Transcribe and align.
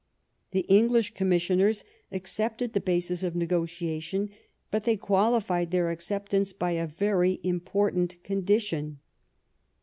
The 0.49 0.61
English 0.61 1.13
conunissioners 1.13 1.83
accepted 2.11 2.73
the 2.73 2.81
basis 2.81 3.21
of 3.21 3.35
negotiation, 3.35 4.31
but 4.71 4.83
they 4.83 4.97
qualified 4.97 5.69
their 5.69 5.91
accept 5.91 6.33
ance 6.33 6.53
by 6.53 6.71
a 6.71 6.87
very 6.87 7.39
important 7.43 8.15
condition. 8.23 8.97